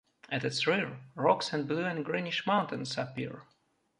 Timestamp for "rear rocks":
0.65-1.53